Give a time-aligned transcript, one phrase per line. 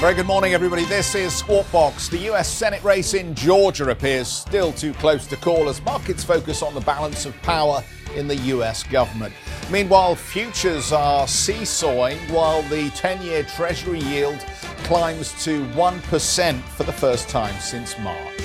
[0.00, 0.84] Very good morning, everybody.
[0.84, 2.08] This is Squawk Box.
[2.08, 6.62] The US Senate race in Georgia appears still too close to call as markets focus
[6.62, 7.82] on the balance of power
[8.14, 9.34] in the US government.
[9.72, 14.38] Meanwhile, futures are seesawing while the 10 year Treasury yield
[14.84, 18.40] climbs to 1% for the first time since March.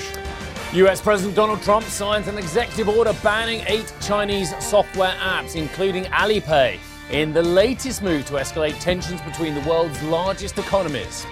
[0.74, 6.80] US President Donald Trump signs an executive order banning eight Chinese software apps, including Alipay,
[7.12, 11.27] in the latest move to escalate tensions between the world's largest economies.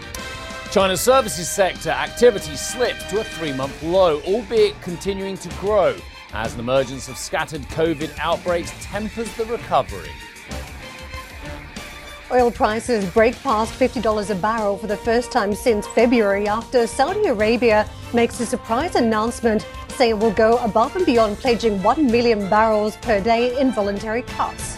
[0.71, 5.97] China's services sector activity slipped to a three month low, albeit continuing to grow
[6.31, 10.09] as an emergence of scattered COVID outbreaks tempers the recovery.
[12.31, 17.27] Oil prices break past $50 a barrel for the first time since February after Saudi
[17.27, 22.49] Arabia makes a surprise announcement saying it will go above and beyond pledging 1 million
[22.49, 24.70] barrels per day in voluntary cuts.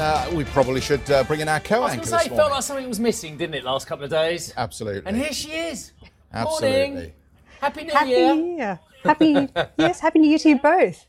[0.00, 2.16] Everybody, uh, we probably should uh, bring in our I was co-anchor going to say,
[2.16, 2.36] it morning.
[2.38, 4.52] felt like something was missing, didn't it, last couple of days?
[4.56, 5.02] Absolutely.
[5.06, 5.92] And here she is.
[6.32, 6.88] Absolutely.
[6.88, 7.12] Morning.
[7.60, 7.98] Happy New Year.
[7.98, 8.80] Happy Year.
[9.04, 9.50] Happy New Year.
[9.54, 11.06] Happy, yes, Happy New Year to you both.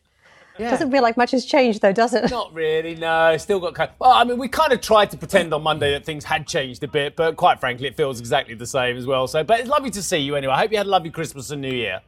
[0.59, 0.71] Yeah.
[0.71, 2.31] Doesn't feel like much has changed though, does it?
[2.31, 3.37] Not really, no.
[3.37, 3.91] Still got kind.
[3.99, 6.83] Well, I mean, we kind of tried to pretend on Monday that things had changed
[6.83, 9.27] a bit, but quite frankly, it feels exactly the same as well.
[9.27, 10.53] So, but it's lovely to see you anyway.
[10.53, 12.01] I hope you had a lovely Christmas and New Year.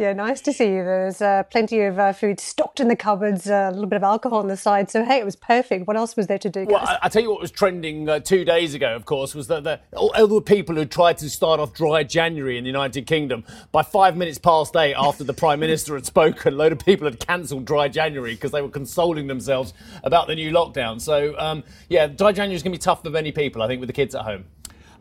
[0.00, 0.82] Yeah, nice to see you.
[0.82, 4.02] There's uh, plenty of uh, food stocked in the cupboards, uh, a little bit of
[4.02, 4.90] alcohol on the side.
[4.90, 5.86] So, hey, it was perfect.
[5.86, 6.72] What else was there to do, guys?
[6.72, 9.48] Well, I, I tell you what was trending uh, two days ago, of course, was
[9.48, 12.68] that the, all, all the people who tried to start off dry January in the
[12.68, 16.72] United Kingdom, by five minutes past eight after the Prime Minister had spoken, a load
[16.72, 20.98] of people had cancelled dry January because they were consoling themselves about the new lockdown.
[20.98, 23.80] So, um, yeah, dry January is going to be tough for many people, I think,
[23.80, 24.46] with the kids at home.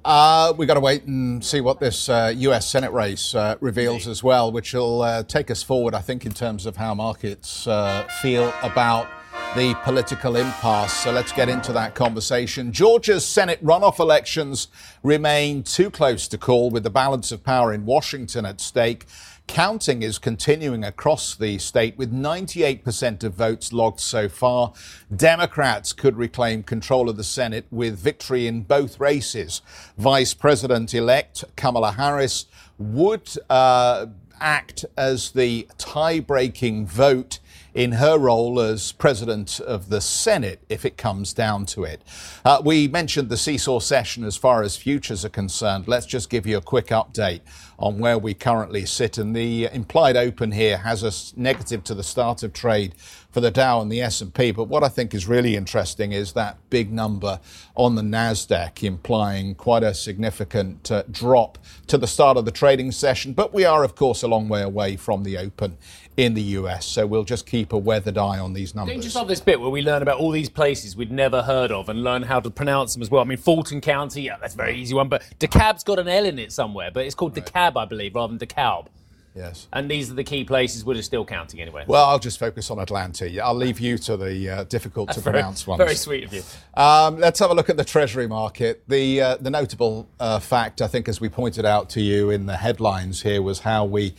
[0.06, 4.08] Uh, we've got to wait and see what this uh, US Senate race uh, reveals
[4.08, 7.68] as well, which will uh, take us forward, I think, in terms of how markets
[7.68, 9.08] uh, feel about
[9.56, 10.94] the political impasse.
[10.94, 12.72] So let's get into that conversation.
[12.72, 14.68] Georgia's Senate runoff elections
[15.04, 19.06] remain too close to call, with the balance of power in Washington at stake.
[19.50, 24.74] Counting is continuing across the state with 98% of votes logged so far.
[25.14, 29.64] Democrats could reclaim control of the Senate with victory in both races.
[29.98, 32.46] Vice President elect Kamala Harris
[32.78, 34.06] would uh,
[34.40, 37.40] act as the tie breaking vote
[37.74, 42.02] in her role as president of the Senate if it comes down to it.
[42.44, 45.88] Uh, we mentioned the seesaw session as far as futures are concerned.
[45.88, 47.42] Let's just give you a quick update
[47.80, 49.18] on where we currently sit.
[49.18, 52.94] And the implied open here has us negative to the start of trade
[53.32, 54.52] for the Dow and the S&P.
[54.52, 57.40] But what I think is really interesting is that big number
[57.76, 61.58] on the Nasdaq implying quite a significant uh, drop
[61.88, 63.34] to the start of the trading session.
[63.34, 65.78] But we are, of course, a long way away from the open
[66.20, 66.86] in the US.
[66.86, 68.96] So we'll just keep a weathered eye on these numbers.
[68.96, 71.72] Don't you love this bit where we learn about all these places we'd never heard
[71.72, 73.22] of and learn how to pronounce them as well?
[73.22, 76.26] I mean, Fulton County, yeah, that's a very easy one, but DeKalb's got an L
[76.26, 78.88] in it somewhere, but it's called DeKalb, I believe, rather than the DeKalb.
[79.36, 79.68] Yes.
[79.72, 81.86] And these are the key places we're still counting anyway.
[81.88, 83.44] Well, I'll just focus on Atlanta.
[83.44, 85.78] I'll leave you to the uh, difficult to very, pronounce ones.
[85.78, 86.42] very sweet of you.
[86.74, 88.84] Um, let's have a look at the Treasury market.
[88.88, 92.48] The uh, the notable uh, fact, I think, as we pointed out to you in
[92.48, 94.16] the headlines here, was how we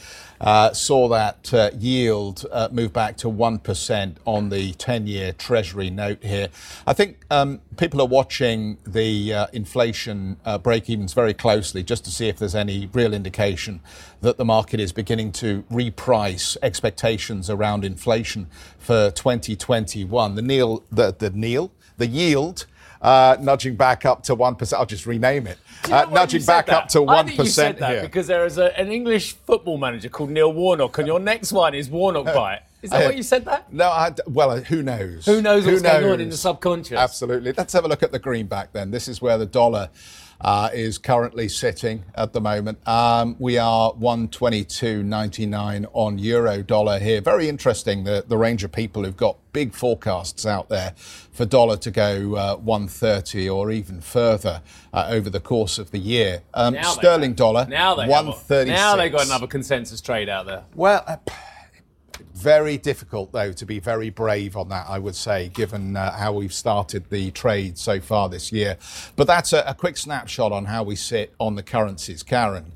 [0.72, 6.22] saw that uh, yield uh, move back to one percent on the ten-year Treasury note
[6.22, 6.48] here.
[6.86, 12.10] I think um, people are watching the uh, inflation uh, break-evens very closely, just to
[12.10, 13.80] see if there's any real indication
[14.20, 18.46] that the market is beginning to reprice expectations around inflation
[18.78, 20.34] for 2021.
[20.34, 22.66] The Neil, the the Neil, the yield.
[23.00, 24.72] Uh, nudging back up to 1%.
[24.74, 25.56] I'll just rename it.
[25.84, 26.74] Do you know Uh, nudging back that?
[26.84, 28.02] up to 1% I think you said that here.
[28.02, 31.74] because there is a, an English football manager called Neil Warnock, and your next one
[31.74, 32.60] is Warnock Bite.
[32.82, 33.72] Is that Uh, what you said that?
[33.72, 35.24] No, I, well, uh, who knows?
[35.26, 36.98] Who knows what's going on in the subconscious?
[36.98, 37.52] Absolutely.
[37.56, 38.90] Let's have a look at the greenback then.
[38.90, 39.88] This is where the dollar
[40.40, 42.86] uh, is currently sitting at the moment.
[42.88, 47.20] Um, we are 122.99 on euro dollar here.
[47.20, 51.76] Very interesting, the, the range of people who've got big forecasts out there for dollar
[51.76, 56.42] to go uh, 130 or even further uh, over the course of the year.
[56.54, 58.68] Um, sterling dollar, now they 136.
[58.70, 60.64] Now they got another consensus trade out there.
[60.74, 61.16] Well, uh,
[62.34, 66.32] very difficult, though, to be very brave on that, I would say, given uh, how
[66.32, 68.76] we've started the trade so far this year.
[69.16, 72.22] But that's a, a quick snapshot on how we sit on the currencies.
[72.22, 72.72] Karen.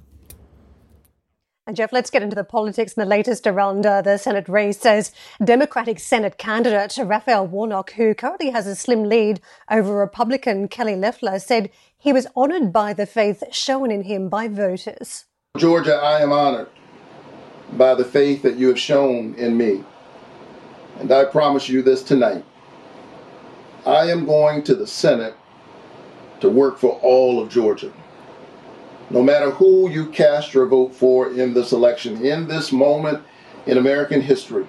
[1.67, 2.95] And Geoff, let's get into the politics.
[2.95, 5.13] And the latest around uh, the Senate race says
[5.43, 9.41] Democratic Senate candidate Raphael Warnock, who currently has a slim lead
[9.71, 14.47] over Republican Kelly Loeffler, said he was honoured by the faith shown in him by
[14.47, 15.25] voters.
[15.57, 16.69] Georgia, I am honoured
[17.73, 19.83] by the faith that you have shown in me.
[20.99, 22.45] And I promise you this tonight.
[23.85, 25.35] I am going to the Senate
[26.41, 27.93] to work for all of Georgia.
[29.11, 33.23] No matter who you cast your vote for in this election, in this moment
[33.67, 34.67] in American history,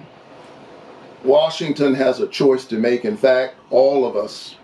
[1.24, 3.04] Washington has a choice to make.
[3.04, 4.56] In fact, all of us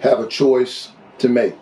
[0.00, 1.58] have a choice to make.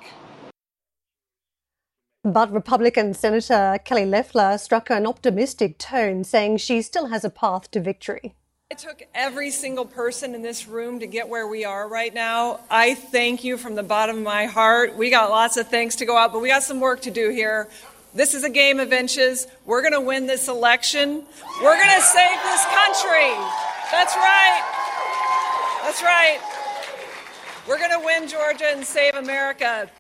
[2.33, 7.71] But Republican Senator Kelly Loeffler struck an optimistic tone, saying she still has a path
[7.71, 8.35] to victory.
[8.71, 12.61] It took every single person in this room to get where we are right now.
[12.71, 14.95] I thank you from the bottom of my heart.
[14.95, 17.31] We got lots of things to go out, but we got some work to do
[17.31, 17.69] here.
[18.13, 19.47] This is a game of inches.
[19.65, 21.25] We're going to win this election.
[21.63, 23.33] We're going to save this country.
[23.91, 24.63] That's right.
[25.83, 26.41] That's right.
[27.67, 29.91] We're going to win Georgia and save America.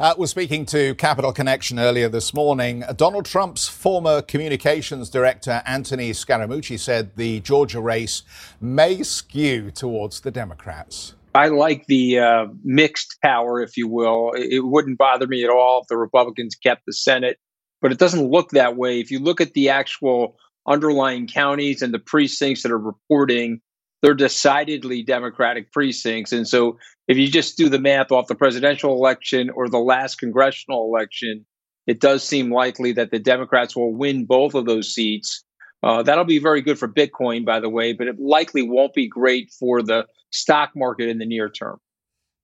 [0.00, 2.82] Uh, was speaking to Capital Connection earlier this morning.
[2.96, 8.22] Donald Trump's former communications director, Anthony Scaramucci, said the Georgia race
[8.62, 11.16] may skew towards the Democrats.
[11.34, 14.32] I like the uh, mixed power, if you will.
[14.34, 17.36] It wouldn't bother me at all if the Republicans kept the Senate,
[17.82, 19.00] but it doesn't look that way.
[19.00, 23.60] If you look at the actual underlying counties and the precincts that are reporting,
[24.02, 26.32] they're decidedly Democratic precincts.
[26.32, 30.16] And so if you just do the math off the presidential election or the last
[30.16, 31.44] congressional election,
[31.86, 35.44] it does seem likely that the Democrats will win both of those seats.
[35.82, 39.08] Uh, that'll be very good for Bitcoin, by the way, but it likely won't be
[39.08, 41.78] great for the stock market in the near term.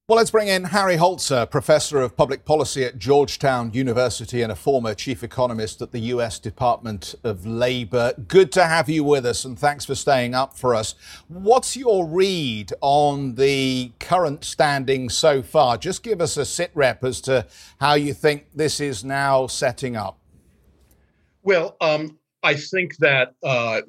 [0.08, 4.54] Well, let's bring in Harry Holzer, professor of public policy at Georgetown University and a
[4.54, 6.38] former chief economist at the U.S.
[6.38, 8.14] Department of Labor.
[8.28, 10.94] Good to have you with us, and thanks for staying up for us.
[11.26, 15.76] What's your read on the current standing so far?
[15.76, 17.44] Just give us a sit rep as to
[17.80, 20.20] how you think this is now setting up.
[21.42, 23.80] Well, um, I think that uh,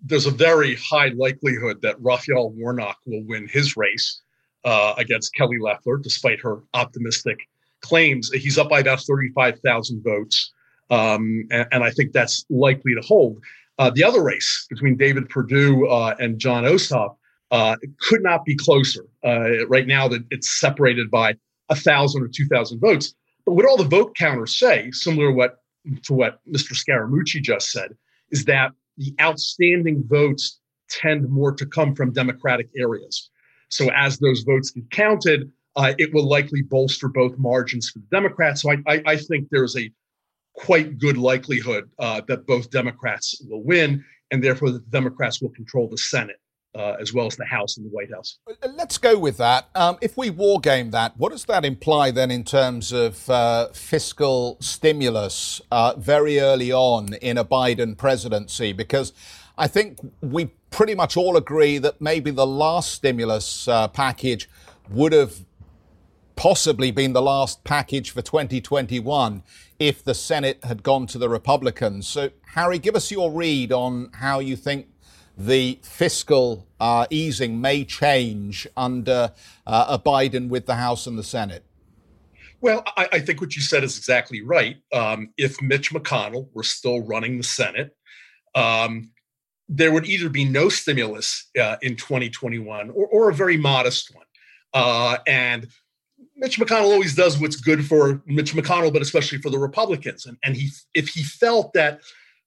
[0.00, 4.20] there's a very high likelihood that Raphael Warnock will win his race
[4.64, 7.38] uh, against Kelly Loeffler, despite her optimistic
[7.80, 8.30] claims.
[8.32, 10.52] He's up by about 35,000 votes,
[10.90, 13.42] um, and, and, I think that's likely to hold.
[13.78, 17.16] Uh, the other race between David Perdue uh, and Jon Ossoff
[17.50, 19.04] uh, could not be closer.
[19.24, 21.34] Uh, right now, that it's separated by
[21.68, 23.14] a thousand or two thousand votes.
[23.44, 25.58] But what all the vote counters say, similar what
[26.04, 26.72] to what Mr.
[26.72, 27.94] Scaramucci just said,
[28.30, 33.30] is that the outstanding votes tend more to come from Democratic areas.
[33.74, 38.06] So as those votes get counted, uh, it will likely bolster both margins for the
[38.10, 38.62] Democrats.
[38.62, 39.90] So I, I, I think there's a
[40.54, 45.88] quite good likelihood uh, that both Democrats will win, and therefore the Democrats will control
[45.88, 46.36] the Senate.
[46.76, 48.40] Uh, as well as the House and the White House.
[48.48, 49.68] Uh, let's go with that.
[49.76, 53.68] Um, if we war game that, what does that imply then in terms of uh,
[53.68, 58.72] fiscal stimulus uh, very early on in a Biden presidency?
[58.72, 59.12] Because
[59.56, 64.50] I think we pretty much all agree that maybe the last stimulus uh, package
[64.90, 65.44] would have
[66.34, 69.44] possibly been the last package for 2021
[69.78, 72.08] if the Senate had gone to the Republicans.
[72.08, 74.88] So, Harry, give us your read on how you think
[75.38, 79.32] the fiscal uh, easing may change under
[79.68, 81.64] uh, a Biden with the House and the Senate.
[82.60, 84.78] Well, I, I think what you said is exactly right.
[84.92, 87.96] Um, if Mitch McConnell were still running the Senate,
[88.56, 89.10] um,
[89.68, 94.26] there would either be no stimulus uh, in 2021 or, or, a very modest one.
[94.74, 95.68] Uh, and
[96.36, 100.26] Mitch McConnell always does what's good for Mitch McConnell, but especially for the Republicans.
[100.26, 102.00] And, and he, if he felt that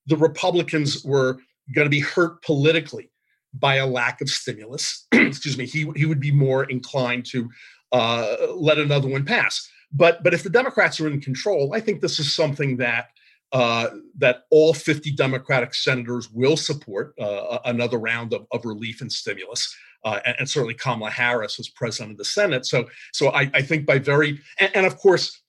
[0.05, 1.39] the Republicans were
[1.73, 3.09] going to be hurt politically
[3.53, 7.49] by a lack of stimulus, excuse me, he, he would be more inclined to
[7.91, 9.67] uh, let another one pass.
[9.91, 13.07] But but if the Democrats are in control, I think this is something that
[13.53, 13.87] uh,
[14.17, 19.73] that all 50 Democratic senators will support uh, another round of, of, relief and stimulus.
[20.03, 22.65] Uh, and, and, certainly Kamala Harris was president of the Senate.
[22.65, 25.41] So, so I, I think by very, and, and, of course,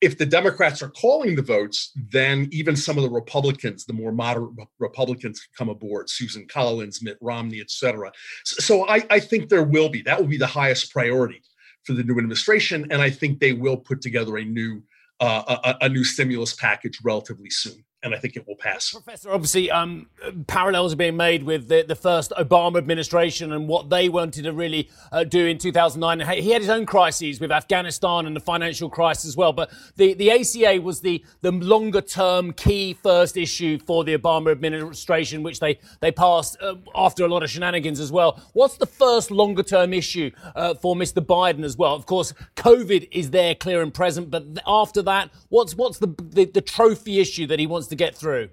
[0.00, 4.12] if the Democrats are calling the votes, then even some of the Republicans, the more
[4.12, 6.08] moderate Republicans, come aboard.
[6.08, 8.10] Susan Collins, Mitt Romney, et cetera.
[8.44, 10.02] So I, I think there will be.
[10.02, 11.42] That will be the highest priority
[11.84, 14.82] for the new administration, and I think they will put together a new
[15.20, 18.90] uh, a, a new stimulus package relatively soon and I think it will pass.
[18.90, 20.06] Professor, obviously, um,
[20.46, 24.52] parallels are being made with the, the, first Obama administration and what they wanted to
[24.52, 26.26] really uh, do in 2009.
[26.38, 29.52] He had his own crises with Afghanistan and the financial crisis as well.
[29.52, 34.50] But the, the ACA was the, the longer term key first issue for the Obama
[34.50, 38.42] administration, which they, they passed uh, after a lot of shenanigans as well.
[38.54, 41.22] What's the first longer term issue uh, for Mr.
[41.24, 41.94] Biden as well?
[41.94, 44.30] Of course, COVID is there, clear and present.
[44.30, 48.14] But after that, what's, what's the, the, the trophy issue that he wants to get
[48.14, 48.48] through?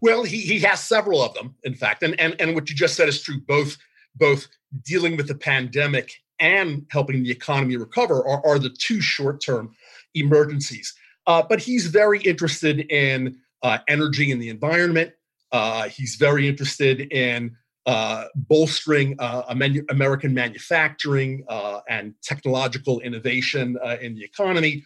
[0.00, 2.94] Well, he, he has several of them, in fact, and, and and what you just
[2.94, 3.40] said is true.
[3.40, 3.76] Both
[4.14, 4.46] both
[4.84, 9.74] dealing with the pandemic and helping the economy recover are, are the two short term
[10.14, 10.94] emergencies.
[11.26, 15.12] Uh, but he's very interested in uh, energy and the environment.
[15.52, 19.42] Uh, he's very interested in uh, bolstering uh,
[19.90, 24.84] American manufacturing uh, and technological innovation in the economy.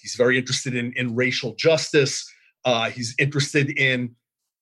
[0.00, 2.30] he's very interested in, in racial justice.
[2.64, 4.14] Uh, he's interested in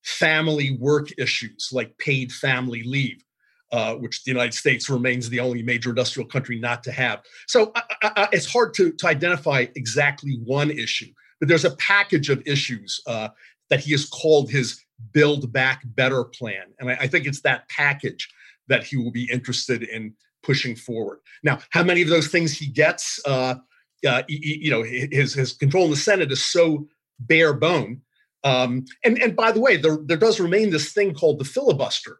[0.03, 3.23] family work issues like paid family leave,
[3.71, 7.21] uh, which the United States remains the only major industrial country not to have.
[7.47, 11.75] So uh, uh, uh it's hard to, to identify exactly one issue, but there's a
[11.75, 13.29] package of issues uh,
[13.69, 16.65] that he has called his Build Back Better plan.
[16.79, 18.27] And I, I think it's that package
[18.67, 21.19] that he will be interested in pushing forward.
[21.43, 23.19] Now, how many of those things he gets?
[23.25, 23.55] Uh,
[24.27, 26.87] you know, his his control in the Senate is so
[27.27, 28.01] bare bone.
[28.43, 32.19] Um, and, and by the way, there, there does remain this thing called the filibuster,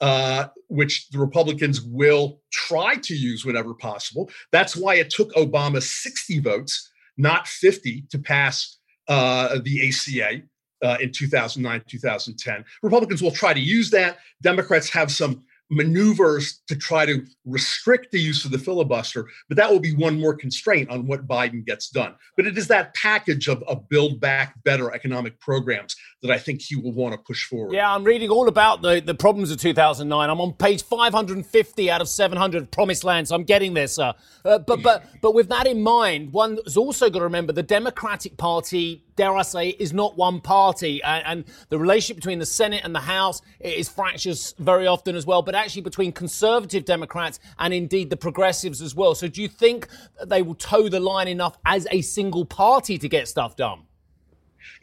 [0.00, 4.30] uh, which the Republicans will try to use whenever possible.
[4.50, 8.78] That's why it took Obama 60 votes, not 50, to pass
[9.08, 10.42] uh, the ACA
[10.82, 12.64] uh, in 2009, 2010.
[12.82, 14.18] Republicans will try to use that.
[14.42, 19.70] Democrats have some maneuvers to try to restrict the use of the filibuster, but that
[19.70, 22.14] will be one more constraint on what Biden gets done.
[22.36, 26.62] But it is that package of, of build back better economic programs that I think
[26.62, 27.74] he will want to push forward.
[27.74, 30.30] Yeah, I'm reading all about the, the problems of 2009.
[30.30, 34.12] I'm on page 550 out of 700 Promised Land, so I'm getting sir.
[34.44, 37.62] Uh, but, but, but with that in mind, one has also got to remember the
[37.62, 41.02] Democratic Party dare I say, is not one party.
[41.02, 45.26] And, and, the relationship between the Senate and the House is fractious very often as
[45.26, 49.14] well, but actually between conservative Democrats and indeed the progressives as well.
[49.14, 49.88] So do you think
[50.24, 53.82] they will toe the line enough as a single party to get stuff done?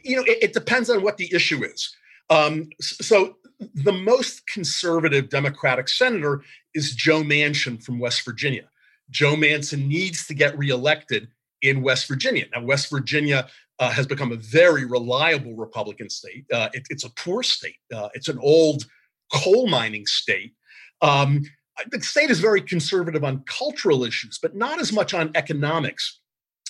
[0.02, 1.94] you know, it, it depends on what the issue is.
[2.28, 3.36] Um, so
[3.74, 6.42] the most conservative Democratic senator
[6.74, 8.68] is Joe Manchin from West Virginia.
[9.10, 11.28] Joe Manchin needs to get reelected
[11.62, 12.46] in West Virginia.
[12.54, 13.48] Now, West Virginia
[13.80, 16.44] uh, has become a very reliable Republican state.
[16.52, 17.78] Uh, it, it's a poor state.
[17.92, 18.84] Uh, it's an old
[19.32, 20.52] coal mining state.
[21.00, 21.42] Um,
[21.90, 26.20] the state is very conservative on cultural issues, but not as much on economics.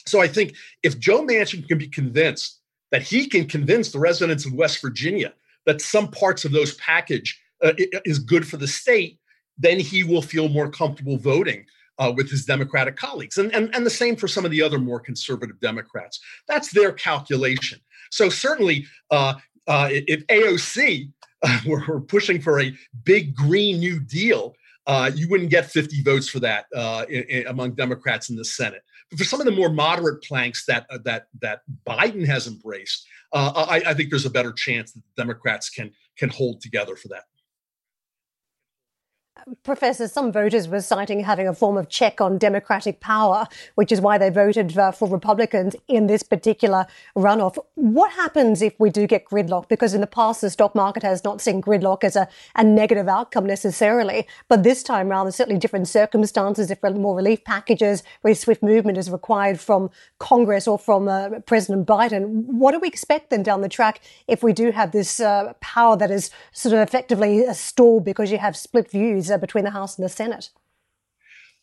[0.06, 2.60] So I think if Joe Manchin can be convinced
[2.92, 5.34] that he can convince the residents of West Virginia
[5.66, 7.72] that some parts of those package uh,
[8.04, 9.18] is good for the state,
[9.58, 11.66] then he will feel more comfortable voting
[12.00, 13.38] uh, with his Democratic colleagues.
[13.38, 16.18] And, and, and the same for some of the other more conservative Democrats.
[16.48, 17.78] That's their calculation.
[18.10, 19.34] So certainly, uh,
[19.68, 24.54] uh if AOC uh, were, were, pushing for a big Green New Deal,
[24.86, 26.64] uh, you wouldn't get 50 votes for that
[27.08, 30.64] in, in, among Democrats in the Senate But for some of the more moderate planks
[30.66, 34.92] that uh, that that Biden has embraced, uh, I, I, think there's a better chance
[34.92, 37.24] that the Democrats can can hold together for that.
[39.62, 44.00] Professor, some voters were citing having a form of check on democratic power, which is
[44.00, 47.58] why they voted uh, for Republicans in this particular runoff.
[47.74, 49.68] What happens if we do get gridlock?
[49.68, 53.08] Because in the past, the stock market has not seen gridlock as a, a negative
[53.08, 54.26] outcome necessarily.
[54.48, 58.98] But this time around, there's certainly different circumstances, different more relief packages, where swift movement
[58.98, 62.44] is required from Congress or from uh, President Biden.
[62.46, 65.96] What do we expect then down the track if we do have this uh, power
[65.96, 69.29] that is sort of effectively a stall because you have split views?
[69.30, 70.50] Uh, between the House and the Senate?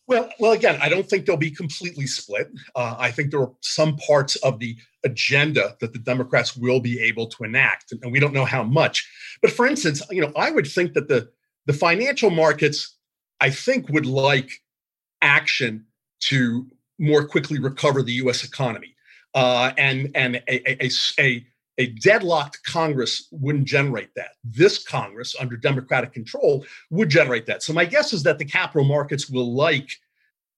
[0.08, 2.50] Well, well, again, I don't think they'll be completely split.
[2.76, 7.00] Uh, I think there are some parts of the agenda that the Democrats will be
[7.02, 9.10] able to enact, and we don't know how much.
[9.42, 11.30] But for instance, you know, I would think that the
[11.66, 12.96] the financial markets,
[13.42, 14.50] I think, would like
[15.22, 15.86] action
[16.20, 18.46] to more quickly recover the U.S.
[18.46, 18.96] economy,
[19.36, 21.46] uh, and and a, a, a, a
[21.86, 24.32] deadlocked Congress wouldn't generate that.
[24.44, 27.62] This Congress, under Democratic control, would generate that.
[27.62, 29.92] So my guess is that the capital markets will like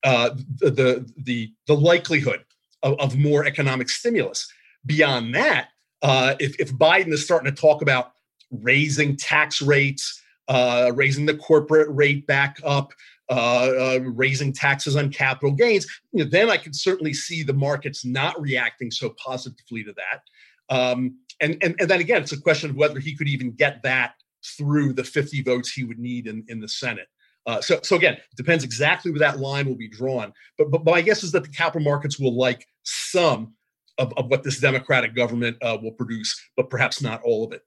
[0.03, 2.45] uh, the, the, the likelihood
[2.83, 4.51] of, of more economic stimulus.
[4.85, 5.69] Beyond that,
[6.01, 8.13] uh, if, if Biden is starting to talk about
[8.49, 12.93] raising tax rates, uh, raising the corporate rate back up,
[13.29, 17.53] uh, uh, raising taxes on capital gains, you know, then I could certainly see the
[17.53, 20.21] markets not reacting so positively to that.
[20.69, 23.81] Um, and, and, and then again, it's a question of whether he could even get
[23.83, 24.13] that
[24.57, 27.07] through the 50 votes he would need in, in the Senate.
[27.45, 30.31] Uh, so, so again, it depends exactly where that line will be drawn.
[30.57, 33.53] But, but, my guess is that the capital markets will like some
[33.97, 37.61] of, of what this Democratic government uh, will produce, but perhaps not all of it.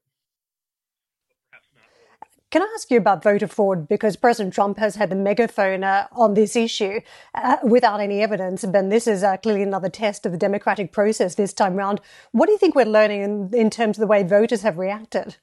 [2.52, 3.88] Can I ask you about voter fraud?
[3.88, 7.00] Because President Trump has had the megaphone uh, on this issue
[7.34, 8.62] uh, without any evidence.
[8.66, 12.02] Ben, this is uh, clearly another test of the democratic process this time round.
[12.32, 15.36] What do you think we're learning in, in terms of the way voters have reacted?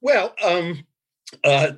[0.00, 0.86] Well, um,
[1.44, 1.72] uh,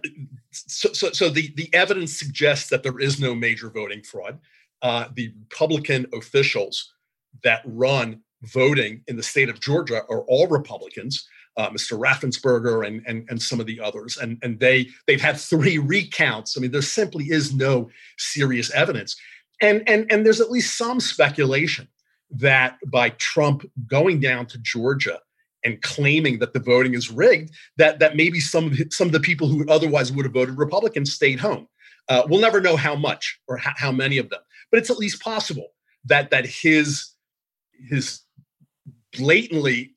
[0.52, 4.38] so, so, so, the, the evidence suggests that there is no major voting fraud.
[4.80, 6.92] Uh, the Republican officials
[7.42, 11.98] that run voting in the state of Georgia are all Republicans uh, Mr.
[11.98, 16.56] Raffensperger and, and and some of the others, and and they they've had three recounts.
[16.56, 19.16] I mean, there simply is no serious evidence,
[19.60, 21.88] and and and there's at least some speculation
[22.30, 25.20] that by Trump going down to Georgia
[25.64, 29.20] and claiming that the voting is rigged, that that maybe some of some of the
[29.20, 31.66] people who otherwise would have voted Republican stayed home.
[32.08, 34.40] Uh, we'll never know how much or how, how many of them,
[34.70, 35.68] but it's at least possible
[36.04, 37.12] that that his
[37.88, 38.20] his
[39.16, 39.94] blatantly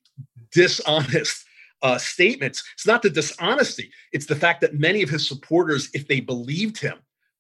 [0.52, 1.46] dishonest
[1.82, 2.64] uh, statements.
[2.74, 6.80] It's not the dishonesty, it's the fact that many of his supporters, if they believed
[6.80, 6.98] him,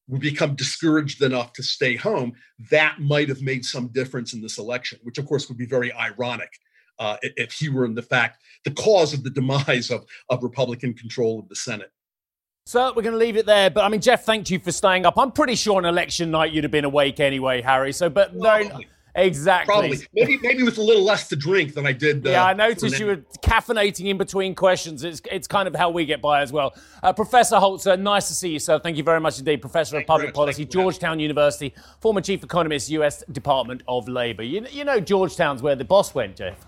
[0.07, 2.33] would become discouraged enough to stay home.
[2.71, 5.93] That might have made some difference in this election, which of course would be very
[5.93, 6.49] ironic
[6.97, 10.93] uh, if he were in the fact the cause of the demise of, of Republican
[10.93, 11.91] control of the Senate.
[12.65, 13.69] So we're going to leave it there.
[13.69, 15.17] But I mean, Jeff, thank you for staying up.
[15.17, 17.91] I'm pretty sure on election night you'd have been awake anyway, Harry.
[17.93, 18.69] So, but no.
[19.25, 19.73] Exactly.
[19.73, 19.99] Probably.
[20.13, 22.25] Maybe maybe with a little less to drink than I did.
[22.25, 25.03] Uh, yeah, I noticed you were caffeinating in between questions.
[25.03, 26.73] It's, it's kind of how we get by as well.
[27.03, 28.79] Uh, Professor Holzer, nice to see you, sir.
[28.79, 29.61] Thank you very much indeed.
[29.61, 33.23] Professor Thank of Public Policy, Georgetown University, former Chief Economist, U.S.
[33.31, 34.43] Department of Labor.
[34.43, 36.65] You, you know Georgetown's where the boss went, Geoff.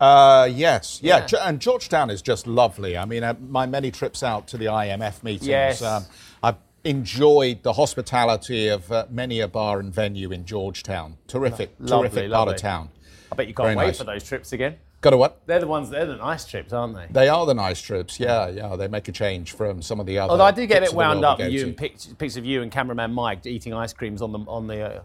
[0.00, 1.26] Uh, yes, yeah.
[1.32, 1.48] yeah.
[1.48, 2.96] and Georgetown is just lovely.
[2.98, 5.82] I mean, uh, my many trips out to the IMF meetings, yes.
[5.82, 6.04] um,
[6.42, 11.16] I've enjoyed the hospitality of uh, many a bar and venue in Georgetown.
[11.26, 12.34] Terrific, lovely, terrific lovely.
[12.34, 12.90] part of town.
[13.32, 13.98] I bet you can't Very wait nice.
[13.98, 14.76] for those trips again.
[15.00, 15.42] Got to what?
[15.46, 15.90] They're the ones.
[15.90, 17.06] They're the nice trips, aren't they?
[17.10, 18.18] They are the nice trips.
[18.18, 18.74] Yeah, yeah.
[18.76, 20.30] They make a change from some of the other.
[20.30, 21.40] Although I did get a bit wound up.
[21.40, 24.66] You and pics, pics of you and cameraman Mike eating ice creams on the on
[24.66, 24.82] the.
[24.82, 25.02] Uh,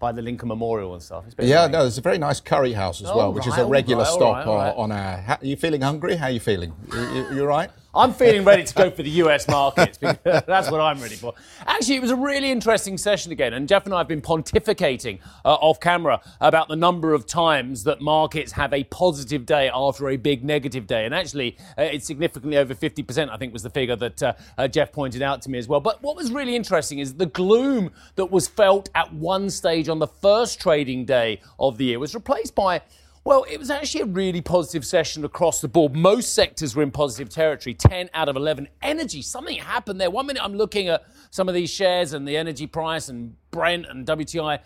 [0.00, 1.26] by the Lincoln Memorial and stuff.
[1.38, 3.66] yeah, no, there's a very nice curry house as oh, well, right, which is a
[3.66, 5.24] regular right, stop right, on, our.
[5.28, 6.16] Are you feeling hungry?
[6.16, 6.72] How are you feeling?
[6.92, 7.70] You, you, you right?
[7.92, 9.98] I'm feeling ready to go for the US markets.
[9.98, 11.34] because that's what I'm ready for.
[11.66, 15.18] Actually, it was a really interesting session again, and Geoff and I have been pontificating
[15.44, 20.08] uh, off camera about the number of times that markets have a positive day after
[20.08, 21.04] a big negative day.
[21.04, 24.68] And actually, uh, it's significantly over 50%, I think was the figure that uh, uh,
[24.68, 25.80] Geoff pointed out to me as well.
[25.80, 29.98] But what was really interesting is the gloom that was felt at one stage on
[29.98, 32.82] the first trading day of the year was replaced by
[33.24, 35.94] well, it was actually a really positive session across the board.
[35.94, 38.68] Most sectors were in positive territory, 10 out of 11.
[38.80, 40.10] Energy, something happened there.
[40.10, 43.86] One minute I'm looking at some of these shares and the energy price and Brent
[43.86, 44.60] and WTI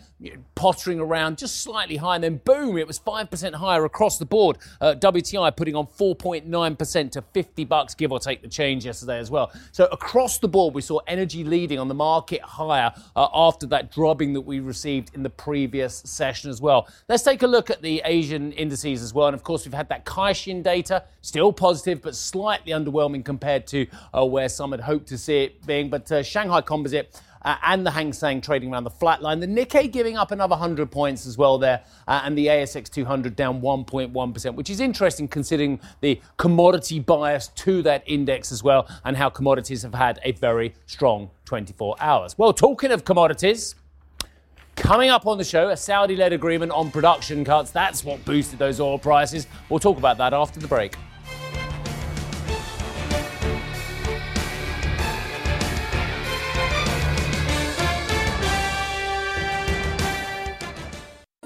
[0.55, 2.15] pottering around just slightly higher.
[2.15, 4.57] And then boom, it was 5% higher across the board.
[4.79, 9.31] Uh, WTI putting on 4.9% to 50 bucks, give or take the change yesterday as
[9.31, 9.51] well.
[9.71, 13.91] So across the board, we saw energy leading on the market higher uh, after that
[13.91, 16.87] drubbing that we received in the previous session as well.
[17.09, 19.27] Let's take a look at the Asian indices as well.
[19.27, 23.87] And of course, we've had that Caixin data, still positive, but slightly underwhelming compared to
[24.13, 25.89] uh, where some had hoped to see it being.
[25.89, 29.39] But uh, Shanghai Composite uh, and the Hang Seng trading around the flat line.
[29.39, 33.35] The Nikkei giving up another 100 points as well there, uh, and the ASX 200
[33.35, 39.15] down 1.1%, which is interesting considering the commodity bias to that index as well, and
[39.15, 42.37] how commodities have had a very strong 24 hours.
[42.37, 43.75] Well, talking of commodities,
[44.75, 47.71] Coming up on the show, a Saudi led agreement on production cuts.
[47.71, 49.47] That's what boosted those oil prices.
[49.69, 50.97] We'll talk about that after the break.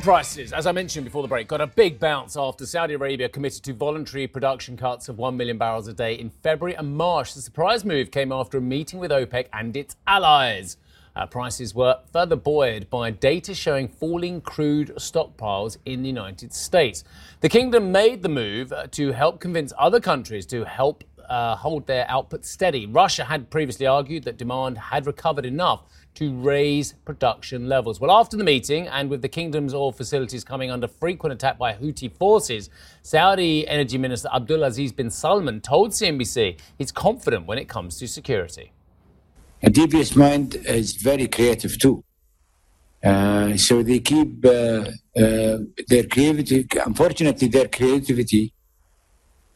[0.00, 3.62] prices, as I mentioned before the break, got a big bounce after Saudi Arabia committed
[3.64, 7.34] to voluntary production cuts of 1 million barrels a day in February and March.
[7.34, 10.78] The surprise move came after a meeting with OPEC and its allies.
[11.14, 17.04] Uh, prices were further buoyed by data showing falling crude stockpiles in the United States.
[17.40, 21.86] The kingdom made the move uh, to help convince other countries to help uh, hold
[21.86, 22.86] their output steady.
[22.86, 25.84] Russia had previously argued that demand had recovered enough
[26.14, 28.00] to raise production levels.
[28.00, 31.72] Well, after the meeting, and with the kingdom's oil facilities coming under frequent attack by
[31.72, 32.68] Houthi forces,
[33.02, 38.72] Saudi Energy Minister Abdulaziz bin Salman told CNBC he's confident when it comes to security.
[39.62, 42.02] A devious mind is very creative too.
[43.02, 44.50] Uh, so they keep uh,
[45.16, 46.66] uh, their creativity.
[46.84, 48.52] Unfortunately, their creativity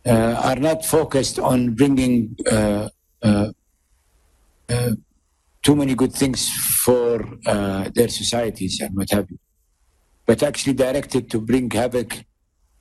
[0.07, 2.88] uh, are not focused on bringing uh,
[3.23, 3.51] uh,
[5.64, 6.50] too many good things
[6.85, 9.38] for uh, their societies and what have you,
[10.27, 12.24] but actually directed to bring havoc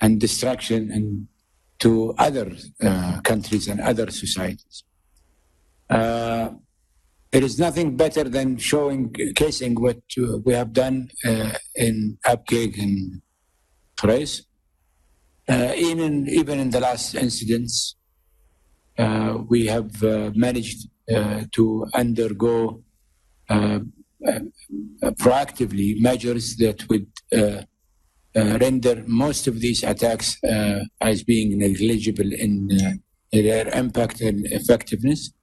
[0.02, 1.28] and destruction and
[1.80, 2.52] to other
[2.84, 4.84] uh, countries and other societies.
[5.89, 6.50] Uh,
[7.32, 12.82] there is nothing better than showing, casing what uh, we have done uh, in Abqaiq
[12.82, 13.22] and
[13.98, 14.41] Khurais.
[15.48, 17.96] Uh, even, even in the last incidents,
[19.50, 20.02] we have
[20.36, 22.82] managed Uh, to undergo
[23.50, 23.80] uh,
[24.26, 24.39] uh,
[25.20, 27.62] proactively measures that would uh,
[28.38, 30.38] uh, render most of these attacks
[31.02, 32.70] as being negligible in
[33.34, 35.34] their impact and effectiveness.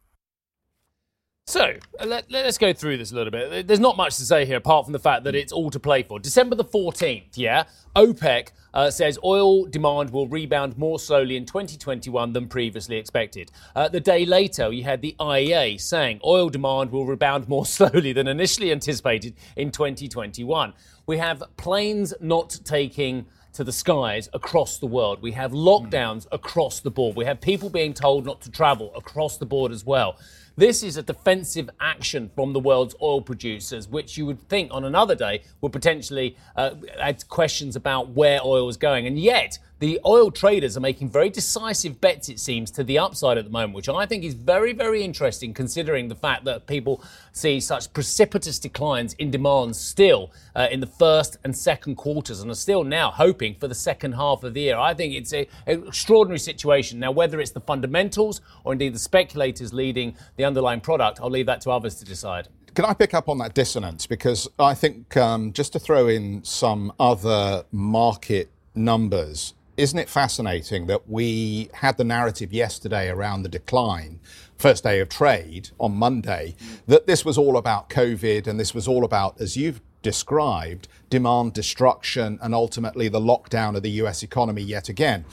[1.50, 1.74] So
[2.06, 3.66] let, us go through this a little bit.
[3.66, 6.04] There's not much to say here apart from the fact that it's all to play
[6.04, 6.20] for.
[6.20, 7.64] December the 14th, yeah,
[7.96, 13.50] OPEC uh, says oil demand will rebound more slowly in 2021 than previously expected.
[13.74, 18.12] Uh, the day later, you had the IEA saying oil demand will rebound more slowly
[18.12, 20.72] than initially anticipated in 2021.
[21.06, 25.20] We have planes not taking to the skies across the world.
[25.20, 27.16] We have lockdowns across the board.
[27.16, 30.16] We have people being told not to travel across the board as well.
[30.56, 34.84] This is a defensive action from the world's oil producers, which you would think on
[34.84, 39.06] another day would potentially uh, add questions about where oil is going.
[39.06, 43.38] And yet, the oil traders are making very decisive bets, it seems, to the upside
[43.38, 47.02] at the moment, which I think is very, very interesting considering the fact that people
[47.32, 52.50] see such precipitous declines in demand still uh, in the first and second quarters and
[52.50, 54.76] are still now hoping for the second half of the year.
[54.76, 57.00] I think it's an extraordinary situation.
[57.00, 61.46] Now, whether it's the fundamentals or indeed the speculators leading the underlying product, I'll leave
[61.46, 62.48] that to others to decide.
[62.74, 64.06] Can I pick up on that dissonance?
[64.06, 70.86] Because I think um, just to throw in some other market numbers, isn't it fascinating
[70.88, 74.20] that we had the narrative yesterday around the decline,
[74.58, 76.54] first day of trade on Monday,
[76.86, 81.54] that this was all about COVID and this was all about, as you've described, demand
[81.54, 85.24] destruction and ultimately the lockdown of the US economy yet again.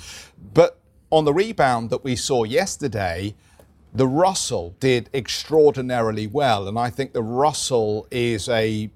[0.53, 0.79] But
[1.09, 3.35] on the rebound that we saw yesterday,
[3.93, 6.69] the Russell did extraordinarily well.
[6.69, 8.89] And I think the Russell is a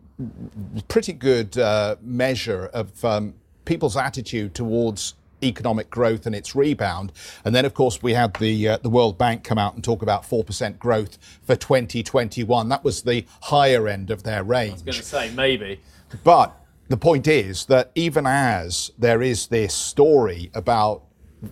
[0.88, 3.34] pretty good uh, measure of um,
[3.66, 7.12] people's attitude towards economic growth and its rebound.
[7.44, 10.02] And then, of course, we had the uh, the World Bank come out and talk
[10.02, 12.70] about four percent growth for 2021.
[12.70, 14.72] That was the higher end of their range.
[14.72, 15.80] I was going to say maybe,
[16.24, 16.58] but
[16.90, 21.04] the point is that even as there is this story about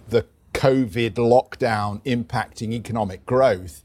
[0.10, 3.84] the COVID lockdown impacting economic growth,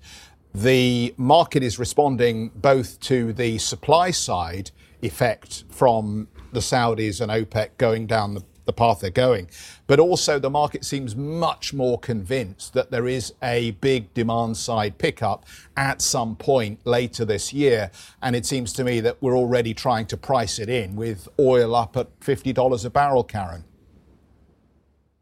[0.54, 4.70] the market is responding both to the supply side
[5.02, 9.48] effect from the Saudis and OPEC going down the the path they're going.
[9.87, 14.98] But also, the market seems much more convinced that there is a big demand side
[14.98, 15.44] pickup
[15.77, 17.90] at some point later this year.
[18.22, 21.74] And it seems to me that we're already trying to price it in with oil
[21.74, 23.64] up at $50 a barrel, Karen.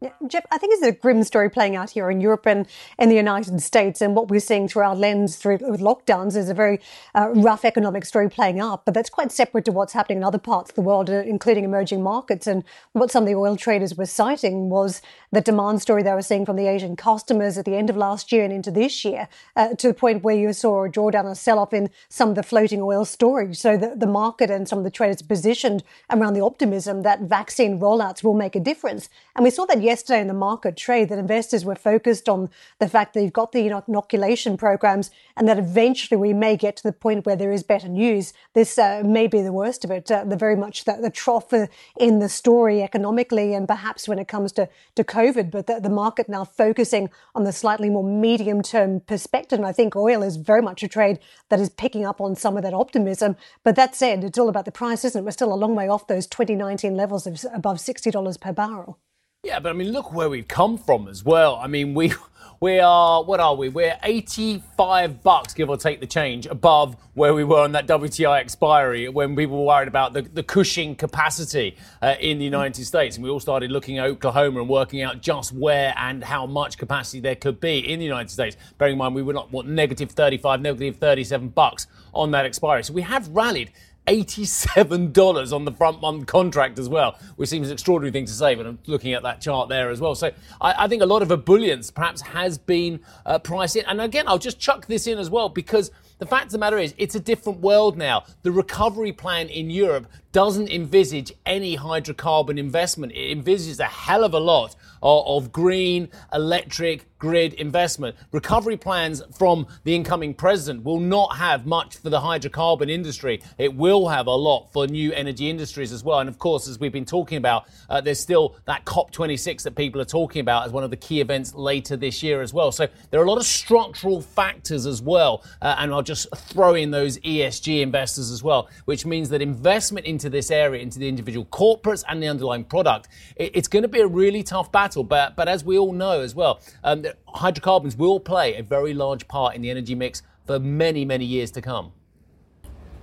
[0.03, 2.67] Yeah, Geoff, I think it's a grim story playing out here in Europe and
[2.99, 4.01] in the United States.
[4.01, 6.81] And what we're seeing through our lens through lockdowns is a very
[7.15, 8.83] uh, rough economic story playing out.
[8.83, 11.63] But that's quite separate to what's happening in other parts of the world, uh, including
[11.63, 12.47] emerging markets.
[12.47, 16.21] And what some of the oil traders were citing was the demand story they were
[16.21, 19.29] seeing from the Asian customers at the end of last year and into this year,
[19.55, 22.35] uh, to the point where you saw a drawdown, a sell off in some of
[22.35, 23.55] the floating oil storage.
[23.55, 27.79] So the, the market and some of the traders positioned around the optimism that vaccine
[27.79, 29.07] rollouts will make a difference.
[29.33, 32.89] And we saw that yesterday in the market trade that investors were focused on the
[32.89, 36.91] fact that you've got the inoculation programs and that eventually we may get to the
[36.91, 38.33] point where there is better news.
[38.53, 41.53] This uh, may be the worst of it, uh, the very much the, the trough
[41.53, 45.79] uh, in the story economically and perhaps when it comes to, to COVID, but the,
[45.79, 49.59] the market now focusing on the slightly more medium term perspective.
[49.59, 52.57] And I think oil is very much a trade that is picking up on some
[52.57, 53.35] of that optimism.
[53.63, 55.23] But that said, it's all about the price, isn't it?
[55.23, 58.99] We're still a long way off those 2019 levels of above $60 per barrel.
[59.45, 61.57] Yeah, but I mean, look where we've come from as well.
[61.57, 62.13] I mean, we
[62.61, 63.67] we are what are we?
[63.67, 68.39] We're 85 bucks, give or take the change, above where we were on that WTI
[68.39, 73.17] expiry when we were worried about the, the Cushing capacity uh, in the United States,
[73.17, 76.77] and we all started looking at Oklahoma and working out just where and how much
[76.77, 78.55] capacity there could be in the United States.
[78.77, 82.81] Bearing in mind we were not what negative 35, negative 37 bucks on that expiry,
[82.81, 83.71] so we have rallied
[84.07, 88.55] $87 on the front month contract as well, which seems an extraordinary thing to say,
[88.55, 90.15] but I'm looking at that chart there as well.
[90.15, 93.85] So I, I think a lot of ebullience perhaps has been uh, priced in.
[93.85, 96.77] And again, I'll just chuck this in as well because the fact of the matter
[96.77, 98.23] is, it's a different world now.
[98.43, 103.11] The recovery plan in Europe doesn't envisage any hydrocarbon investment.
[103.13, 108.13] It envisages a hell of a lot of, of, green, electric, grid investment.
[108.33, 113.41] Recovery plans from the incoming president will not have much for the hydrocarbon industry.
[113.57, 116.19] It will have a lot for new energy industries as well.
[116.19, 120.01] And of course, as we've been talking about, uh, there's still that COP26 that people
[120.01, 122.73] are talking about as one of the key events later this year as well.
[122.73, 125.45] So there are a lot of structural factors as well.
[125.61, 130.05] Uh, and I'll just throw in those ESG investors as well, which means that investment
[130.05, 133.07] into this area, into the individual corporates and the underlying product,
[133.37, 135.05] it, it's going to be a really tough battle.
[135.05, 139.27] But, but as we all know as well, um, hydrocarbons will play a very large
[139.27, 141.93] part in the energy mix for many, many years to come.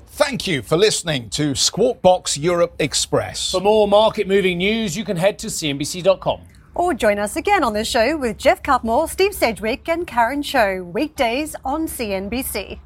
[0.06, 3.52] Thank you for listening to Squawk Box Europe Express.
[3.52, 6.40] For more market moving news, you can head to CNBC.com.
[6.74, 10.82] Or join us again on the show with Geoff Cutmore, Steve Sedgwick, and Karen Tso,
[10.82, 12.80] weekdays on CNBC.